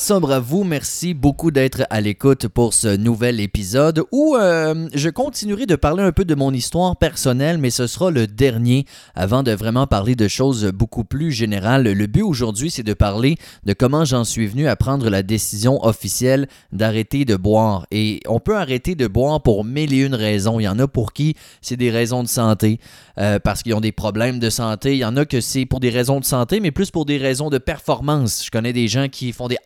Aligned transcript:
sobre 0.00 0.32
à 0.32 0.40
vous. 0.40 0.64
Merci 0.64 1.12
beaucoup 1.12 1.50
d'être 1.50 1.82
à 1.90 2.00
l'écoute 2.00 2.48
pour 2.48 2.72
ce 2.72 2.96
nouvel 2.96 3.38
épisode 3.38 4.02
où 4.12 4.34
euh, 4.34 4.88
je 4.94 5.10
continuerai 5.10 5.66
de 5.66 5.76
parler 5.76 6.02
un 6.02 6.10
peu 6.10 6.24
de 6.24 6.34
mon 6.34 6.54
histoire 6.54 6.96
personnelle, 6.96 7.58
mais 7.58 7.68
ce 7.68 7.86
sera 7.86 8.10
le 8.10 8.26
dernier 8.26 8.86
avant 9.14 9.42
de 9.42 9.52
vraiment 9.52 9.86
parler 9.86 10.14
de 10.16 10.26
choses 10.26 10.64
beaucoup 10.72 11.04
plus 11.04 11.32
générales. 11.32 11.82
Le 11.82 12.06
but 12.06 12.22
aujourd'hui, 12.22 12.70
c'est 12.70 12.82
de 12.82 12.94
parler 12.94 13.36
de 13.66 13.74
comment 13.74 14.06
j'en 14.06 14.24
suis 14.24 14.46
venu 14.46 14.68
à 14.68 14.74
prendre 14.74 15.10
la 15.10 15.22
décision 15.22 15.84
officielle 15.84 16.48
d'arrêter 16.72 17.26
de 17.26 17.36
boire. 17.36 17.86
Et 17.90 18.20
on 18.26 18.40
peut 18.40 18.56
arrêter 18.56 18.94
de 18.94 19.06
boire 19.06 19.42
pour 19.42 19.64
mille 19.64 19.92
et 19.92 19.98
une 19.98 20.14
raisons. 20.14 20.60
Il 20.60 20.64
y 20.64 20.68
en 20.68 20.78
a 20.78 20.88
pour 20.88 21.12
qui 21.12 21.36
c'est 21.60 21.76
des 21.76 21.90
raisons 21.90 22.22
de 22.22 22.28
santé, 22.28 22.80
euh, 23.18 23.38
parce 23.38 23.62
qu'ils 23.62 23.74
ont 23.74 23.82
des 23.82 23.92
problèmes 23.92 24.38
de 24.38 24.48
santé. 24.48 24.94
Il 24.94 24.98
y 24.98 25.04
en 25.04 25.18
a 25.18 25.26
que 25.26 25.42
c'est 25.42 25.66
pour 25.66 25.78
des 25.78 25.90
raisons 25.90 26.20
de 26.20 26.24
santé, 26.24 26.58
mais 26.58 26.70
plus 26.70 26.90
pour 26.90 27.04
des 27.04 27.18
raisons 27.18 27.50
de 27.50 27.58
performance. 27.58 28.42
Je 28.46 28.50
connais 28.50 28.72
des 28.72 28.88
gens 28.88 29.08
qui 29.08 29.32
font 29.32 29.46
des 29.46 29.58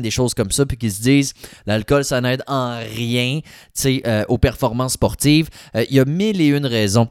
Des 0.00 0.10
choses 0.10 0.34
comme 0.34 0.50
ça, 0.50 0.66
puis 0.66 0.76
qui 0.76 0.90
se 0.90 1.02
disent 1.02 1.34
l'alcool, 1.66 2.04
ça 2.04 2.20
n'aide 2.20 2.42
en 2.46 2.78
rien 2.78 3.40
euh, 3.86 4.24
aux 4.28 4.38
performances 4.38 4.94
sportives. 4.94 5.48
Euh, 5.74 5.84
il 5.88 5.96
y 5.96 6.00
a 6.00 6.04
mille 6.04 6.40
et 6.40 6.48
une 6.48 6.66
raisons 6.66 7.08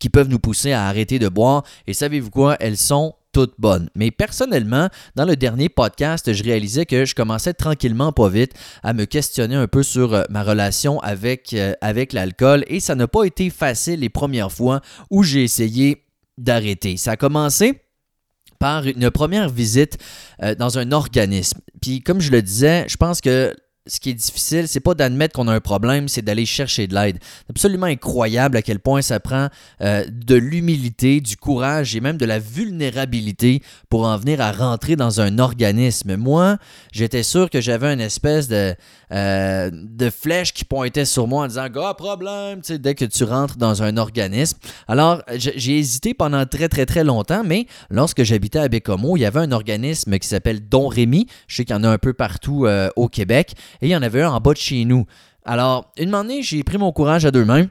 qui 0.00 0.08
peuvent 0.08 0.28
nous 0.28 0.38
pousser 0.38 0.72
à 0.72 0.86
arrêter 0.86 1.18
de 1.18 1.28
boire. 1.28 1.62
Et 1.86 1.92
savez-vous 1.92 2.30
quoi? 2.30 2.56
Elles 2.58 2.76
sont 2.76 3.14
toutes 3.32 3.54
bonnes. 3.58 3.88
Mais 3.94 4.10
personnellement, 4.10 4.88
dans 5.16 5.24
le 5.24 5.36
dernier 5.36 5.68
podcast, 5.68 6.32
je 6.32 6.42
réalisais 6.42 6.86
que 6.86 7.04
je 7.04 7.14
commençais 7.14 7.54
tranquillement, 7.54 8.12
pas 8.12 8.28
vite, 8.28 8.52
à 8.82 8.92
me 8.92 9.04
questionner 9.04 9.54
un 9.54 9.68
peu 9.68 9.82
sur 9.82 10.12
euh, 10.12 10.24
ma 10.28 10.42
relation 10.42 11.00
avec 11.00 11.52
l'alcool. 12.12 12.64
Et 12.66 12.80
ça 12.80 12.94
n'a 12.94 13.08
pas 13.08 13.24
été 13.24 13.48
facile 13.48 14.00
les 14.00 14.10
premières 14.10 14.52
fois 14.52 14.80
où 15.10 15.22
j'ai 15.22 15.44
essayé 15.44 16.04
d'arrêter. 16.36 16.96
Ça 16.96 17.12
a 17.12 17.16
commencé 17.16 17.80
par 18.62 18.86
une 18.86 19.10
première 19.10 19.48
visite 19.48 19.98
euh, 20.40 20.54
dans 20.54 20.78
un 20.78 20.92
organisme. 20.92 21.58
Puis 21.80 22.00
comme 22.00 22.20
je 22.20 22.30
le 22.30 22.42
disais, 22.42 22.86
je 22.88 22.96
pense 22.96 23.20
que 23.20 23.52
ce 23.86 23.98
qui 23.98 24.10
est 24.10 24.14
difficile, 24.14 24.68
c'est 24.68 24.80
pas 24.80 24.94
d'admettre 24.94 25.34
qu'on 25.34 25.48
a 25.48 25.52
un 25.52 25.60
problème, 25.60 26.06
c'est 26.06 26.22
d'aller 26.22 26.46
chercher 26.46 26.86
de 26.86 26.94
l'aide. 26.94 27.18
C'est 27.20 27.50
absolument 27.50 27.86
incroyable 27.86 28.56
à 28.56 28.62
quel 28.62 28.78
point 28.78 29.02
ça 29.02 29.18
prend 29.18 29.48
euh, 29.80 30.04
de 30.08 30.36
l'humilité, 30.36 31.20
du 31.20 31.36
courage 31.36 31.96
et 31.96 32.00
même 32.00 32.16
de 32.16 32.24
la 32.24 32.38
vulnérabilité 32.38 33.60
pour 33.88 34.06
en 34.06 34.16
venir 34.16 34.40
à 34.40 34.52
rentrer 34.52 34.94
dans 34.94 35.20
un 35.20 35.38
organisme. 35.40 36.14
Moi, 36.16 36.58
j'étais 36.92 37.24
sûr 37.24 37.50
que 37.50 37.60
j'avais 37.60 37.92
une 37.92 38.00
espèce 38.00 38.46
de, 38.46 38.74
euh, 39.12 39.70
flèche 40.10 40.52
qui 40.52 40.64
pointait 40.64 41.04
sur 41.04 41.26
moi 41.26 41.44
en 41.44 41.48
disant 41.48 41.68
Gars, 41.68 41.94
problème, 41.94 42.60
dès 42.68 42.94
que 42.94 43.04
tu 43.04 43.24
rentres 43.24 43.56
dans 43.56 43.82
un 43.82 43.96
organisme. 43.96 44.58
Alors, 44.86 45.22
j'ai 45.34 45.78
hésité 45.78 46.14
pendant 46.14 46.46
très, 46.46 46.68
très, 46.68 46.86
très 46.86 47.02
longtemps, 47.02 47.42
mais 47.44 47.66
lorsque 47.90 48.22
j'habitais 48.22 48.60
à 48.60 48.68
Bécomo, 48.68 49.16
il 49.16 49.20
y 49.20 49.24
avait 49.24 49.40
un 49.40 49.50
organisme 49.50 50.18
qui 50.18 50.28
s'appelle 50.28 50.68
Don 50.68 50.86
Rémy. 50.86 51.26
Je 51.48 51.56
sais 51.56 51.64
qu'il 51.64 51.74
y 51.74 51.78
en 51.78 51.84
a 51.84 51.88
un 51.88 51.98
peu 51.98 52.12
partout 52.12 52.66
euh, 52.66 52.88
au 52.94 53.08
Québec 53.08 53.54
et 53.80 53.86
il 53.86 53.90
y 53.90 53.96
en 53.96 54.02
avait 54.02 54.22
un 54.22 54.30
en 54.30 54.40
bas 54.40 54.52
de 54.52 54.58
chez 54.58 54.84
nous. 54.84 55.06
Alors, 55.44 55.92
une 55.98 56.14
année, 56.14 56.42
j'ai 56.42 56.62
pris 56.62 56.78
mon 56.78 56.92
courage 56.92 57.24
à 57.24 57.30
deux 57.30 57.44
mains. 57.44 57.66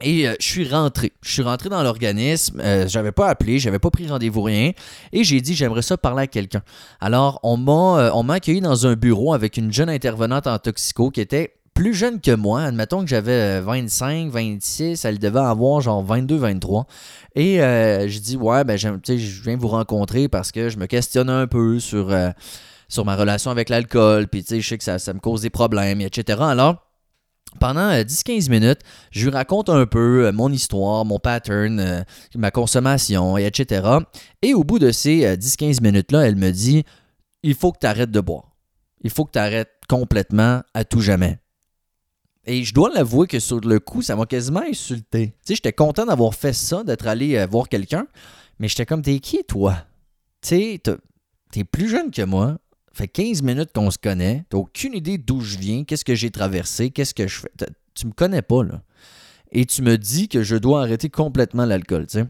Et 0.00 0.28
euh, 0.28 0.34
je 0.38 0.46
suis 0.46 0.68
rentré. 0.68 1.12
Je 1.22 1.32
suis 1.32 1.42
rentré 1.42 1.68
dans 1.68 1.82
l'organisme. 1.82 2.60
Euh, 2.60 2.86
j'avais 2.86 3.12
pas 3.12 3.28
appelé, 3.28 3.58
j'avais 3.58 3.80
pas 3.80 3.90
pris 3.90 4.06
rendez-vous 4.06 4.42
rien. 4.42 4.72
Et 5.12 5.24
j'ai 5.24 5.40
dit 5.40 5.54
j'aimerais 5.54 5.82
ça 5.82 5.96
parler 5.96 6.22
à 6.22 6.26
quelqu'un. 6.28 6.62
Alors 7.00 7.40
on 7.42 7.56
m'a 7.56 8.12
euh, 8.12 8.28
accueilli 8.28 8.60
dans 8.60 8.86
un 8.86 8.94
bureau 8.94 9.32
avec 9.32 9.56
une 9.56 9.72
jeune 9.72 9.90
intervenante 9.90 10.46
en 10.46 10.58
toxico 10.58 11.10
qui 11.10 11.20
était 11.20 11.54
plus 11.74 11.94
jeune 11.94 12.20
que 12.20 12.30
moi. 12.30 12.62
Admettons 12.62 13.00
que 13.00 13.08
j'avais 13.08 13.60
25, 13.60 14.30
26, 14.30 15.04
elle 15.04 15.18
devait 15.18 15.40
avoir 15.40 15.80
genre 15.80 16.04
22, 16.04 16.36
23. 16.36 16.86
Et 17.34 17.56
je 17.56 18.18
dis 18.18 18.36
ouais 18.36 18.62
ben 18.64 18.76
je 18.76 19.42
viens 19.42 19.56
vous 19.56 19.68
rencontrer 19.68 20.28
parce 20.28 20.52
que 20.52 20.68
je 20.68 20.78
me 20.78 20.86
questionne 20.86 21.30
un 21.30 21.46
peu 21.46 21.80
sur 21.80 22.12
sur 22.88 23.04
ma 23.04 23.16
relation 23.16 23.50
avec 23.50 23.68
l'alcool, 23.68 24.28
puis 24.28 24.42
tu 24.42 24.48
sais, 24.48 24.60
je 24.60 24.68
sais 24.68 24.78
que 24.78 24.84
ça, 24.84 24.98
ça, 24.98 25.12
me 25.12 25.20
cause 25.20 25.42
des 25.42 25.50
problèmes, 25.50 26.00
etc. 26.00 26.38
Alors, 26.40 26.88
pendant 27.60 27.90
10-15 27.90 28.46
euh, 28.46 28.50
minutes, 28.50 28.80
je 29.10 29.24
lui 29.24 29.30
raconte 29.30 29.68
un 29.68 29.86
peu 29.86 30.26
euh, 30.26 30.32
mon 30.32 30.50
histoire, 30.50 31.04
mon 31.04 31.18
pattern, 31.18 31.80
euh, 31.80 32.02
ma 32.34 32.50
consommation, 32.50 33.36
etc. 33.36 33.88
Et 34.42 34.54
au 34.54 34.64
bout 34.64 34.78
de 34.78 34.90
ces 34.90 35.36
10-15 35.36 35.82
minutes-là, 35.82 36.26
elle 36.26 36.36
me 36.36 36.50
dit 36.50 36.84
Il 37.42 37.54
faut 37.54 37.72
que 37.72 37.78
tu 37.80 37.86
arrêtes 37.86 38.10
de 38.10 38.20
boire. 38.20 38.56
Il 39.02 39.10
faut 39.10 39.24
que 39.24 39.32
tu 39.32 39.38
arrêtes 39.38 39.72
complètement 39.88 40.62
à 40.74 40.84
tout 40.84 41.00
jamais. 41.00 41.38
Et 42.44 42.64
je 42.64 42.72
dois 42.72 42.90
l'avouer 42.90 43.26
que 43.26 43.40
sur 43.40 43.60
le 43.60 43.78
coup, 43.78 44.02
ça 44.02 44.16
m'a 44.16 44.24
quasiment 44.24 44.62
insulté. 44.62 45.28
Tu 45.28 45.34
sais, 45.44 45.54
j'étais 45.56 45.72
content 45.72 46.06
d'avoir 46.06 46.34
fait 46.34 46.54
ça, 46.54 46.82
d'être 46.82 47.06
allé 47.06 47.44
voir 47.46 47.68
quelqu'un, 47.68 48.06
mais 48.58 48.68
j'étais 48.68 48.86
comme 48.86 49.02
T'es 49.02 49.18
qui, 49.18 49.44
toi? 49.44 49.76
Tu 50.40 50.48
sais, 50.48 50.82
t'es 51.50 51.64
plus 51.64 51.88
jeune 51.88 52.10
que 52.10 52.22
moi, 52.22 52.58
fait 52.98 53.08
15 53.08 53.42
minutes 53.42 53.70
qu'on 53.74 53.90
se 53.90 53.98
connaît. 53.98 54.44
T'as 54.50 54.58
aucune 54.58 54.94
idée 54.94 55.18
d'où 55.18 55.40
je 55.40 55.58
viens, 55.58 55.84
qu'est-ce 55.84 56.04
que 56.04 56.14
j'ai 56.14 56.30
traversé, 56.30 56.90
qu'est-ce 56.90 57.14
que 57.14 57.26
je 57.26 57.40
fais. 57.40 57.50
Tu 57.94 58.06
me 58.06 58.12
connais 58.12 58.42
pas, 58.42 58.62
là. 58.62 58.82
Et 59.50 59.64
tu 59.64 59.82
me 59.82 59.96
dis 59.96 60.28
que 60.28 60.42
je 60.42 60.56
dois 60.56 60.82
arrêter 60.82 61.08
complètement 61.08 61.64
l'alcool, 61.64 62.06
tu 62.06 62.18
sais. 62.18 62.26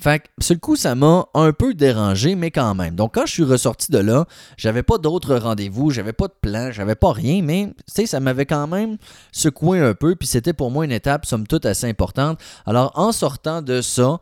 Fait 0.00 0.18
que, 0.18 0.24
ce 0.40 0.54
coup, 0.54 0.74
ça 0.74 0.96
m'a 0.96 1.26
un 1.34 1.52
peu 1.52 1.72
dérangé, 1.72 2.34
mais 2.34 2.50
quand 2.50 2.74
même. 2.74 2.96
Donc, 2.96 3.14
quand 3.14 3.26
je 3.26 3.32
suis 3.32 3.44
ressorti 3.44 3.92
de 3.92 3.98
là, 3.98 4.26
j'avais 4.56 4.82
pas 4.82 4.98
d'autres 4.98 5.36
rendez-vous, 5.36 5.90
j'avais 5.90 6.12
pas 6.12 6.26
de 6.26 6.34
plan, 6.40 6.72
j'avais 6.72 6.96
pas 6.96 7.12
rien, 7.12 7.42
mais, 7.42 7.66
tu 7.66 7.84
sais, 7.86 8.06
ça 8.06 8.18
m'avait 8.18 8.46
quand 8.46 8.66
même 8.66 8.96
secoué 9.30 9.78
un 9.78 9.94
peu, 9.94 10.16
puis 10.16 10.26
c'était 10.26 10.52
pour 10.52 10.72
moi 10.72 10.84
une 10.84 10.90
étape, 10.90 11.26
somme 11.26 11.46
toute, 11.46 11.64
assez 11.64 11.88
importante. 11.88 12.40
Alors, 12.66 12.90
en 12.96 13.12
sortant 13.12 13.62
de 13.62 13.80
ça, 13.82 14.18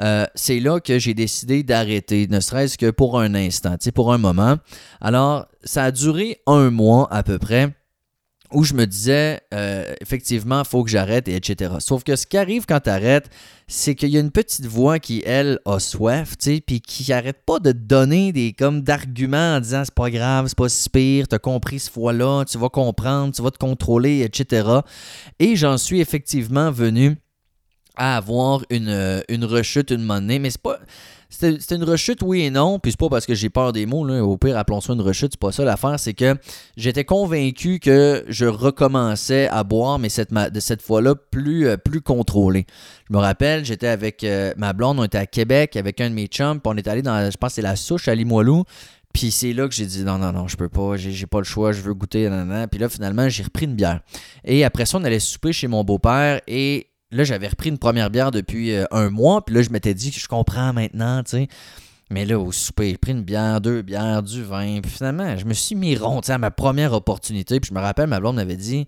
euh, 0.00 0.26
c'est 0.34 0.60
là 0.60 0.80
que 0.80 0.98
j'ai 0.98 1.14
décidé 1.14 1.62
d'arrêter, 1.62 2.26
ne 2.28 2.40
serait-ce 2.40 2.76
que 2.78 2.90
pour 2.90 3.18
un 3.18 3.34
instant, 3.34 3.76
pour 3.94 4.12
un 4.12 4.18
moment. 4.18 4.56
Alors, 5.00 5.46
ça 5.62 5.84
a 5.84 5.90
duré 5.90 6.40
un 6.46 6.70
mois 6.70 7.08
à 7.12 7.22
peu 7.22 7.38
près 7.38 7.72
où 8.54 8.62
je 8.62 8.74
me 8.74 8.86
disais, 8.86 9.40
euh, 9.52 9.92
effectivement, 10.00 10.60
il 10.60 10.66
faut 10.66 10.84
que 10.84 10.90
j'arrête, 10.90 11.28
et 11.28 11.34
etc. 11.34 11.74
Sauf 11.80 12.04
que 12.04 12.14
ce 12.14 12.26
qui 12.26 12.36
arrive 12.36 12.66
quand 12.66 12.80
tu 12.80 12.90
arrêtes, 12.90 13.28
c'est 13.66 13.94
qu'il 13.94 14.10
y 14.10 14.16
a 14.16 14.20
une 14.20 14.30
petite 14.30 14.66
voix 14.66 14.98
qui, 14.98 15.22
elle, 15.26 15.58
a 15.64 15.80
soif, 15.80 16.36
tu 16.38 16.60
puis 16.60 16.80
qui 16.80 17.12
arrête 17.12 17.42
pas 17.44 17.58
de 17.58 17.72
donner 17.72 18.32
des 18.32 18.52
comme 18.52 18.82
d'arguments 18.82 19.56
en 19.56 19.60
disant 19.60 19.82
c'est 19.84 19.94
pas 19.94 20.10
grave, 20.10 20.46
c'est 20.46 20.58
pas 20.58 20.68
si 20.68 20.88
pire, 20.88 21.26
t'as 21.26 21.38
compris 21.38 21.80
ce 21.80 21.90
fois-là, 21.90 22.44
tu 22.44 22.58
vas 22.58 22.68
comprendre, 22.68 23.34
tu 23.34 23.42
vas 23.42 23.50
te 23.50 23.58
contrôler, 23.58 24.20
etc. 24.20 24.68
Et 25.38 25.56
j'en 25.56 25.76
suis 25.76 26.00
effectivement 26.00 26.70
venu 26.70 27.16
à 27.96 28.16
avoir 28.16 28.64
une, 28.70 28.88
euh, 28.88 29.20
une 29.28 29.44
rechute 29.44 29.90
une 29.90 30.02
monnaie. 30.02 30.38
Mais 30.38 30.50
c'est 30.50 30.60
pas. 30.60 30.78
C'était 31.28 31.74
une 31.74 31.84
rechute, 31.84 32.22
oui 32.22 32.42
et 32.42 32.50
non. 32.50 32.78
Puis 32.78 32.92
c'est 32.92 33.00
pas 33.00 33.08
parce 33.08 33.26
que 33.26 33.34
j'ai 33.34 33.50
peur 33.50 33.72
des 33.72 33.86
mots. 33.86 34.04
Là. 34.04 34.24
Au 34.24 34.36
pire, 34.36 34.56
appelons 34.56 34.80
ça 34.80 34.92
une 34.92 35.00
rechute. 35.00 35.32
C'est 35.32 35.40
pas 35.40 35.50
ça 35.50 35.64
l'affaire. 35.64 35.98
C'est 35.98 36.14
que 36.14 36.36
j'étais 36.76 37.04
convaincu 37.04 37.80
que 37.80 38.24
je 38.28 38.46
recommençais 38.46 39.48
à 39.48 39.64
boire, 39.64 39.98
mais 39.98 40.08
cette, 40.08 40.32
de 40.32 40.60
cette 40.60 40.80
fois-là, 40.80 41.14
plus, 41.16 41.66
euh, 41.66 41.76
plus 41.76 42.00
contrôlé. 42.00 42.66
Je 43.10 43.16
me 43.16 43.18
rappelle, 43.18 43.64
j'étais 43.64 43.88
avec 43.88 44.22
euh, 44.22 44.52
ma 44.56 44.72
blonde. 44.72 45.00
On 45.00 45.04
était 45.04 45.18
à 45.18 45.26
Québec 45.26 45.76
avec 45.76 46.00
un 46.00 46.10
de 46.10 46.14
mes 46.14 46.26
chums. 46.26 46.60
On 46.64 46.76
est 46.76 46.86
allé 46.86 47.02
dans, 47.02 47.30
je 47.30 47.36
pense, 47.36 47.54
c'est 47.54 47.62
la 47.62 47.74
souche 47.74 48.06
à 48.06 48.14
Limoilou. 48.14 48.64
Puis 49.12 49.30
c'est 49.30 49.52
là 49.52 49.68
que 49.68 49.74
j'ai 49.74 49.86
dit 49.86 50.02
non, 50.02 50.18
non, 50.18 50.32
non, 50.32 50.48
je 50.48 50.56
peux 50.56 50.68
pas, 50.68 50.96
j'ai 50.96 51.26
pas 51.26 51.38
le 51.38 51.44
choix, 51.44 51.70
je 51.70 51.80
veux 51.80 51.94
goûter. 51.94 52.28
Puis 52.70 52.80
là, 52.80 52.88
finalement, 52.88 53.28
j'ai 53.28 53.44
repris 53.44 53.64
une 53.64 53.76
bière. 53.76 54.00
Et 54.44 54.64
après 54.64 54.86
ça, 54.86 54.98
on 54.98 55.04
allait 55.04 55.20
souper 55.20 55.52
chez 55.52 55.68
mon 55.68 55.84
beau-père 55.84 56.40
et 56.48 56.88
Là, 57.10 57.24
j'avais 57.24 57.48
repris 57.48 57.68
une 57.68 57.78
première 57.78 58.10
bière 58.10 58.30
depuis 58.30 58.72
euh, 58.72 58.84
un 58.90 59.10
mois, 59.10 59.44
puis 59.44 59.54
là, 59.54 59.62
je 59.62 59.70
m'étais 59.70 59.94
dit 59.94 60.10
que 60.10 60.18
je 60.18 60.26
comprends 60.26 60.72
maintenant, 60.72 61.22
tu 61.22 61.30
sais. 61.30 61.48
Mais 62.10 62.26
là, 62.26 62.38
au 62.38 62.52
souper, 62.52 62.90
j'ai 62.90 62.98
pris 62.98 63.12
une 63.12 63.22
bière, 63.22 63.60
deux 63.60 63.82
bières, 63.82 64.22
du 64.22 64.42
vin. 64.42 64.80
Puis 64.80 64.90
finalement, 64.90 65.36
je 65.36 65.44
me 65.44 65.54
suis 65.54 65.74
mis 65.74 65.96
rond, 65.96 66.20
à 66.20 66.38
ma 66.38 66.50
première 66.50 66.92
opportunité. 66.92 67.60
Puis 67.60 67.70
je 67.70 67.74
me 67.74 67.80
rappelle, 67.80 68.08
ma 68.08 68.20
blonde 68.20 68.36
m'avait 68.36 68.56
dit 68.56 68.86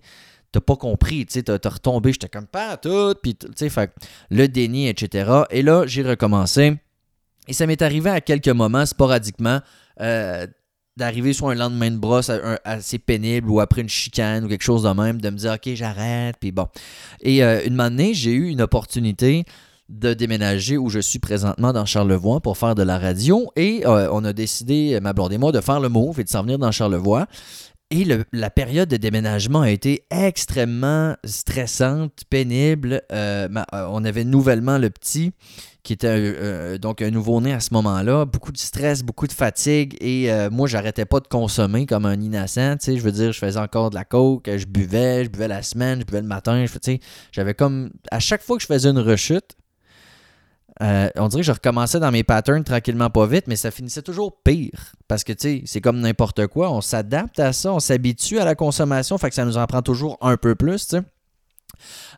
T'as 0.51 0.61
pas 0.61 0.75
compris, 0.75 1.25
tu 1.25 1.33
sais, 1.33 1.43
t'as 1.43 1.69
retombé. 1.69 2.13
J'étais 2.13 2.29
comme 2.29 2.47
pas 2.47 2.77
tout. 2.77 3.15
Puis, 3.21 3.35
tu 3.35 3.47
sais, 3.55 3.69
fait 3.69 3.91
le 4.29 4.47
déni, 4.47 4.87
etc. 4.87 5.43
Et 5.49 5.61
là, 5.61 5.85
j'ai 5.87 6.03
recommencé. 6.03 6.77
Et 7.47 7.53
ça 7.53 7.65
m'est 7.65 7.81
arrivé 7.81 8.09
à 8.09 8.21
quelques 8.21 8.47
moments, 8.47 8.85
sporadiquement. 8.85 9.59
Euh, 9.99 10.47
d'arriver 10.97 11.31
sur 11.31 11.49
un 11.49 11.55
lendemain 11.55 11.91
de 11.91 11.97
brosse 11.97 12.31
assez 12.65 12.97
pénible 12.97 13.49
ou 13.49 13.59
après 13.59 13.81
une 13.81 13.89
chicane 13.89 14.43
ou 14.43 14.47
quelque 14.49 14.63
chose 14.63 14.83
de 14.83 14.89
même, 14.89 15.21
de 15.21 15.29
me 15.29 15.37
dire 15.37 15.53
OK, 15.53 15.73
j'arrête, 15.75 16.35
puis 16.39 16.51
bon. 16.51 16.67
Et 17.21 17.43
euh, 17.43 17.61
une 17.65 17.79
année, 17.79 18.13
j'ai 18.13 18.31
eu 18.31 18.47
une 18.49 18.61
opportunité 18.61 19.45
de 19.89 20.13
déménager 20.13 20.77
où 20.77 20.89
je 20.89 20.99
suis 20.99 21.19
présentement 21.19 21.71
dans 21.71 21.85
Charlevoix 21.85 22.41
pour 22.41 22.57
faire 22.57 22.75
de 22.75 22.83
la 22.83 22.97
radio 22.97 23.49
et 23.55 23.85
euh, 23.85 24.09
on 24.11 24.25
a 24.25 24.33
décidé, 24.33 24.99
ma 25.01 25.13
blonde 25.13 25.31
et 25.31 25.37
moi, 25.37 25.51
de 25.51 25.61
faire 25.61 25.79
le 25.79 25.87
move 25.87 26.19
et 26.19 26.23
de 26.23 26.29
s'en 26.29 26.41
venir 26.41 26.57
dans 26.57 26.71
Charlevoix. 26.71 27.27
Et 27.89 28.05
la 28.33 28.49
période 28.49 28.89
de 28.89 28.97
déménagement 28.97 29.61
a 29.61 29.71
été 29.71 30.03
extrêmement 30.11 31.15
stressante, 31.23 32.23
pénible. 32.29 33.01
Euh, 33.13 33.47
on 33.71 34.03
avait 34.03 34.25
nouvellement 34.25 34.77
le 34.77 34.89
petit 34.89 35.31
qui 35.83 35.93
était 35.93 36.09
euh, 36.09 36.77
donc 36.77 37.01
un 37.01 37.11
nouveau-né 37.11 37.53
à 37.53 37.61
ce 37.61 37.73
moment-là. 37.75 38.25
Beaucoup 38.25 38.51
de 38.51 38.57
stress, 38.57 39.03
beaucoup 39.03 39.25
de 39.25 39.31
fatigue 39.31 39.95
et 40.01 40.29
euh, 40.29 40.49
moi, 40.49 40.67
j'arrêtais 40.67 41.05
pas 41.05 41.21
de 41.21 41.29
consommer 41.29 41.85
comme 41.85 42.05
un 42.05 42.19
innocent. 42.19 42.75
Je 42.85 42.99
veux 42.99 43.13
dire, 43.13 43.31
je 43.31 43.39
faisais 43.39 43.59
encore 43.59 43.89
de 43.89 43.95
la 43.95 44.03
coke, 44.03 44.49
je 44.53 44.65
buvais, 44.65 45.23
je 45.23 45.29
buvais 45.29 45.47
la 45.47 45.63
semaine, 45.63 46.01
je 46.01 46.05
buvais 46.05 46.21
le 46.21 46.27
matin. 46.27 46.65
J'avais 47.31 47.53
comme. 47.53 47.91
À 48.11 48.19
chaque 48.19 48.41
fois 48.43 48.57
que 48.57 48.63
je 48.63 48.67
faisais 48.67 48.89
une 48.89 48.99
rechute, 48.99 49.55
euh, 50.81 51.09
on 51.15 51.27
dirait 51.27 51.41
que 51.41 51.47
je 51.47 51.51
recommençais 51.51 51.99
dans 51.99 52.11
mes 52.11 52.23
patterns 52.23 52.63
tranquillement 52.63 53.09
pas 53.09 53.25
vite, 53.25 53.45
mais 53.47 53.55
ça 53.55 53.71
finissait 53.71 54.01
toujours 54.01 54.41
pire. 54.43 54.93
Parce 55.07 55.23
que, 55.23 55.33
tu 55.33 55.41
sais, 55.41 55.63
c'est 55.65 55.81
comme 55.81 55.99
n'importe 55.99 56.47
quoi. 56.47 56.71
On 56.71 56.81
s'adapte 56.81 57.39
à 57.39 57.53
ça, 57.53 57.73
on 57.73 57.79
s'habitue 57.79 58.39
à 58.39 58.45
la 58.45 58.55
consommation, 58.55 59.17
fait 59.17 59.29
que 59.29 59.35
ça 59.35 59.45
nous 59.45 59.57
en 59.57 59.65
prend 59.65 59.81
toujours 59.81 60.17
un 60.21 60.37
peu 60.37 60.55
plus, 60.55 60.87
tu. 60.87 60.97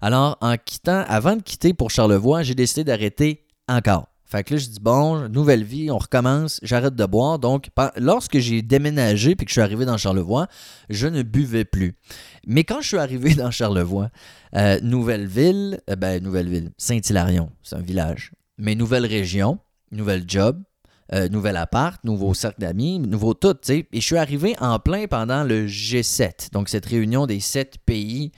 Alors, 0.01 0.38
en 0.41 0.56
quittant, 0.57 1.03
avant 1.07 1.35
de 1.35 1.41
quitter 1.41 1.73
pour 1.73 1.91
Charlevoix, 1.91 2.44
j'ai 2.44 2.56
décidé 2.56 2.83
d'arrêter 2.83 3.45
encore. 3.67 4.07
Fait 4.29 4.44
que 4.44 4.53
là, 4.53 4.59
je 4.59 4.67
dis, 4.67 4.79
bon, 4.79 5.27
nouvelle 5.27 5.63
vie, 5.63 5.89
on 5.89 5.97
recommence, 5.97 6.59
j'arrête 6.61 6.94
de 6.94 7.06
boire. 7.06 7.39
Donc, 7.39 7.69
lorsque 7.97 8.38
j'ai 8.38 8.61
déménagé 8.61 9.35
puis 9.35 9.45
que 9.45 9.50
je 9.50 9.53
suis 9.53 9.61
arrivé 9.61 9.85
dans 9.85 9.97
Charlevoix, 9.97 10.47
je 10.89 11.07
ne 11.07 11.23
buvais 11.23 11.65
plus. 11.65 11.95
Mais 12.45 12.63
quand 12.63 12.79
je 12.79 12.89
suis 12.89 12.97
arrivé 12.97 13.33
dans 13.35 13.50
Charlevoix, 13.50 14.09
euh, 14.56 14.79
nouvelle 14.81 15.25
ville, 15.25 15.79
euh, 15.89 15.95
ben, 15.95 16.21
nouvelle 16.21 16.47
ville, 16.47 16.71
Saint-Hilarion, 16.77 17.50
c'est 17.63 17.75
un 17.75 17.81
village. 17.81 18.31
Mais 18.59 18.75
nouvelle 18.75 19.06
région, 19.06 19.59
nouvelle 19.91 20.25
job, 20.27 20.61
euh, 21.11 21.27
nouvel 21.27 21.57
appart, 21.57 22.03
nouveau 22.03 22.35
cercle 22.35 22.61
d'amis, 22.61 23.00
nouveau 23.00 23.33
tout, 23.33 23.56
tu 23.56 23.59
sais. 23.63 23.88
Et 23.91 24.00
je 24.00 24.06
suis 24.06 24.17
arrivé 24.17 24.56
en 24.59 24.77
plein 24.77 25.07
pendant 25.07 25.44
le 25.44 25.65
G7, 25.65 26.51
donc 26.51 26.69
cette 26.69 26.85
réunion 26.85 27.25
des 27.25 27.39
sept 27.39 27.79
pays 27.83 28.31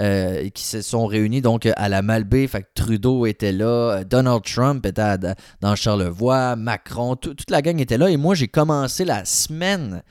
euh, 0.00 0.48
qui 0.48 0.64
se 0.64 0.82
sont 0.82 1.06
réunis 1.06 1.40
donc 1.40 1.66
à 1.76 1.88
la 1.88 2.02
Malbaie. 2.02 2.48
Fait 2.48 2.66
Trudeau 2.74 3.26
était 3.26 3.52
là, 3.52 3.98
euh, 3.98 4.04
Donald 4.04 4.42
Trump 4.42 4.84
était 4.84 5.18
dans 5.60 5.76
Charlevoix, 5.76 6.56
Macron, 6.56 7.14
toute 7.14 7.48
la 7.48 7.62
gang 7.62 7.78
était 7.78 7.96
là. 7.96 8.10
Et 8.10 8.16
moi, 8.16 8.34
j'ai 8.34 8.48
commencé 8.48 9.04
la 9.04 9.24
semaine 9.24 10.02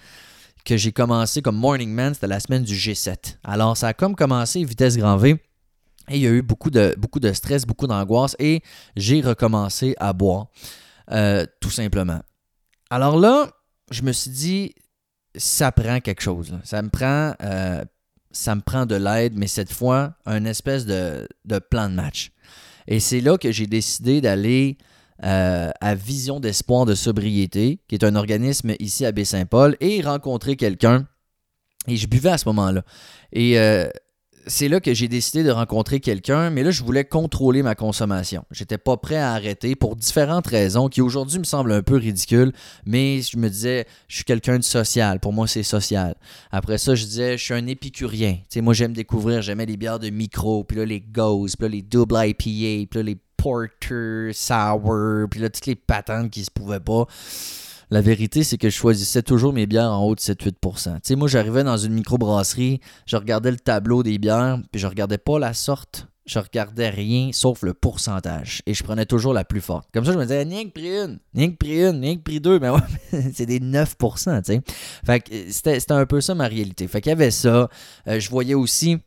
que 0.63 0.77
j'ai 0.77 0.94
commencé 0.94 1.41
comme 1.41 1.57
Morning 1.57 1.91
Man, 1.91 2.13
c'était 2.13 2.27
la 2.27 2.39
semaine 2.39 2.63
du 2.63 2.75
G7. 2.75 3.39
Alors, 3.44 3.75
ça 3.75 3.89
a 3.89 3.94
comme 3.94 4.15
commencé 4.15 4.63
vitesse 4.63 4.95
grand 4.95 5.17
V. 5.17 5.35
Et 6.10 6.18
il 6.18 6.22
y 6.22 6.28
a 6.28 6.31
eu 6.31 6.42
beaucoup 6.42 6.69
de, 6.69 6.96
beaucoup 6.98 7.19
de 7.19 7.34
stress, 7.34 7.66
beaucoup 7.66 7.88
d'angoisse 7.88 8.36
et 8.40 8.62
j'ai 8.96 9.22
recommencé 9.22 9.96
à 10.00 10.13
boire. 10.13 10.48
Euh, 11.12 11.46
tout 11.60 11.69
simplement. 11.69 12.19
Alors 12.90 13.19
là, 13.19 13.52
je 13.92 14.02
me 14.02 14.12
suis 14.12 14.31
dit, 14.31 14.75
ça 15.36 15.72
prend 15.72 16.00
quelque 16.00 16.22
chose. 16.22 16.57
Ça 16.63 16.81
me 16.81 16.90
prend, 16.90 17.34
euh, 17.44 17.84
ça 18.31 18.56
me 18.56 18.62
prend 18.62 18.86
de 18.86 18.96
l'aide, 18.96 19.34
mais 19.36 19.48
cette 19.48 19.72
fois, 19.72 20.16
un 20.25 20.46
espèce 20.46 20.86
de, 20.86 21.28
plan 21.69 21.90
de 21.90 21.96
match. 21.96 22.31
Et 22.88 23.00
c'est 23.00 23.22
là 23.22 23.38
que 23.38 23.51
j'ai 23.51 23.68
décidé 23.68 24.22
d'aller 24.22 24.78
euh, 25.24 25.72
à 25.80 25.96
Vision 25.96 26.40
d'espoir 26.40 26.86
de 26.86 26.96
sobriété, 26.96 27.80
qui 27.88 27.96
est 27.96 28.04
un 28.04 28.16
organisme 28.16 28.74
ici 28.80 29.06
à 29.06 29.12
Baie-Saint-Paul, 29.12 29.78
et 29.80 30.01
rencontrer 30.01 30.56
quelqu'un. 30.56 31.08
Et 31.88 31.98
je 31.98 32.08
buvais 32.08 32.30
à 32.30 32.38
ce 32.38 32.48
moment-là. 32.50 32.84
Et 33.31 33.60
c'est 34.47 34.68
là 34.68 34.80
que 34.80 34.94
j'ai 34.94 35.07
décidé 35.07 35.44
de 35.44 35.51
rencontrer 35.51 36.00
quelqu'un, 36.00 36.50
mais 36.50 36.63
là, 36.63 36.71
je 36.71 36.83
voulais 36.83 37.06
contrôler 37.06 37.63
ma 37.63 37.75
consommation. 37.75 38.45
J'étais 38.51 38.77
pas 38.77 38.97
prêt 38.97 39.18
à 39.18 39.33
arrêter 39.33 39.75
pour 39.75 39.95
différentes 39.95 40.47
raisons 40.47 40.88
qui 40.88 41.01
aujourd'hui 41.01 41.39
me 41.39 41.44
semblent 41.44 41.71
un 41.71 41.81
peu 41.81 41.95
ridicules, 41.95 42.51
mais 42.86 43.21
je 43.21 43.38
me 43.38 43.50
disais, 43.50 43.86
je 44.07 44.18
suis 44.18 44.25
quelqu'un 44.25 44.57
de 44.57 44.63
social. 44.63 45.19
Pour 45.19 45.33
moi, 45.33 45.47
c'est 45.47 45.63
social. 45.63 46.15
Après 46.51 46.77
ça, 46.77 46.95
je 46.95 47.06
disais, 47.06 47.38
je 47.38 47.44
suis 47.44 47.53
un 47.53 47.68
épicurien. 47.68 48.38
Tu 48.50 48.62
moi, 48.62 48.74
j'aime 48.74 48.94
découvrir, 48.94 49.42
j'aimais 49.42 49.65
les 49.65 49.77
bières 49.77 50.00
de 50.00 50.09
micro, 50.09 50.63
puis 50.63 50.77
là, 50.77 50.86
les 50.86 51.01
Ghosts, 51.01 51.57
puis 51.57 51.68
là, 51.68 51.75
les 51.75 51.81
double 51.81 52.15
IPA, 52.15 52.88
puis 52.89 52.89
là, 52.94 53.03
les 53.03 53.18
Porter 53.38 54.31
Sour, 54.33 55.27
puis 55.30 55.39
là, 55.39 55.50
toutes 55.50 55.65
les 55.65 55.75
patentes 55.75 56.31
qui 56.31 56.44
se 56.44 56.51
pouvaient 56.51 56.80
pas. 56.80 57.06
La 57.92 58.02
vérité, 58.02 58.44
c'est 58.44 58.58
que 58.58 58.70
je 58.70 58.76
choisissais 58.76 59.22
toujours 59.22 59.54
mes 59.54 59.66
bières 59.66 59.92
en 59.92 60.04
haut 60.04 60.16
de 60.16 60.20
7-8%. 60.20 60.96
Tu 60.96 61.00
sais, 61.04 61.16
moi, 61.16 61.28
j'arrivais 61.28 61.64
dans 61.64 61.78
une 61.78 61.94
microbrasserie, 61.94 62.80
je 63.06 63.18
regardais 63.18 63.52
le 63.52 63.58
tableau 63.58 64.04
des 64.04 64.18
bières, 64.18 64.60
puis 64.72 64.82
je 64.82 64.88
regardais 64.88 65.18
pas 65.18 65.40
la 65.40 65.54
sorte, 65.54 66.08
je 66.26 66.40
regardais 66.40 66.90
rien 66.90 67.30
sauf 67.32 67.62
le 67.62 67.74
pourcentage. 67.74 68.62
Et 68.66 68.74
je 68.74 68.84
prenais 68.84 69.06
toujours 69.06 69.34
la 69.34 69.46
plus 69.46 69.62
forte. 69.62 69.88
Comme 69.94 70.06
ça, 70.06 70.14
je 70.14 70.18
me 70.18 70.24
disais, 70.24 70.44
rien 70.44 70.66
que 70.66 70.72
pris 70.72 70.90
une, 70.90 71.20
rien 71.34 71.52
que 71.52 71.56
pris 71.56 71.84
une, 71.84 72.02
rien 72.02 72.16
que 72.16 72.22
pris 72.22 72.40
deux. 72.40 72.60
Mais 72.60 72.70
ouais, 72.70 72.80
c'est 73.34 73.46
des 73.46 73.60
9%, 73.60 74.42
tu 74.44 74.54
sais. 74.54 74.62
Fait 75.06 75.20
que 75.20 75.52
c'était 75.52 75.92
un 75.92 76.06
peu 76.06 76.22
ça 76.22 76.34
ma 76.34 76.48
réalité. 76.48 76.88
Fait 76.88 77.02
qu'il 77.02 77.12
y 77.12 77.14
avait 77.14 77.32
ça. 77.32 77.70
Euh, 78.08 78.20
je 78.20 78.30
voyais 78.30 78.56
aussi 78.56 78.98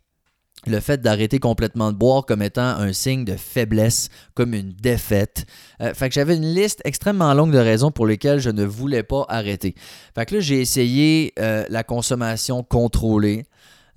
le 0.69 0.81
fait 0.81 1.01
d'arrêter 1.01 1.39
complètement 1.39 1.93
de 1.93 1.97
boire 1.97 2.25
comme 2.27 2.43
étant 2.43 2.63
un 2.63 2.93
signe 2.93 3.25
de 3.25 3.37
faiblesse, 3.37 4.09
comme 4.35 4.55
une 4.55 4.73
défaite. 4.73 5.47
Euh, 5.81 5.95
fait 5.95 6.09
que 6.09 6.15
j'avais 6.15 6.37
une 6.37 6.55
liste 6.55 6.81
extrêmement 6.85 7.33
longue 7.35 7.53
de 7.53 7.59
raisons 7.59 7.91
pour 7.91 8.07
lesquelles 8.07 8.41
je 8.41 8.51
ne 8.51 8.65
voulais 8.65 9.03
pas 9.03 9.25
arrêter. 9.29 9.75
Fait 10.15 10.27
que 10.27 10.37
là, 10.37 10.41
j'ai 10.41 10.61
essayé 10.61 11.33
euh, 11.39 11.65
la 11.69 11.83
consommation 11.83 12.63
contrôlée. 12.63 13.47